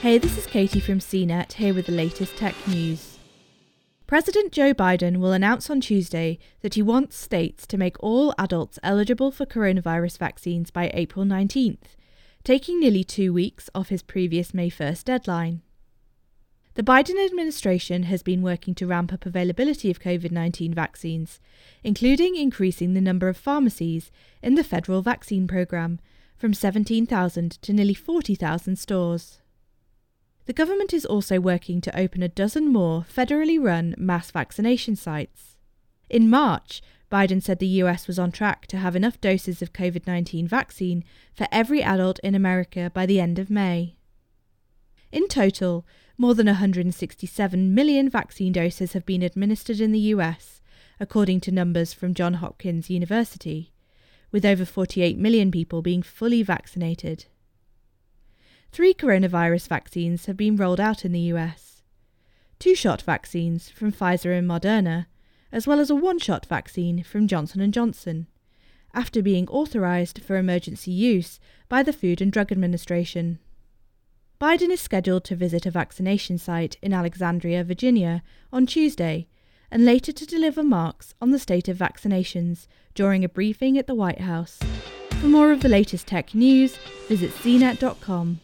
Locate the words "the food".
71.82-72.20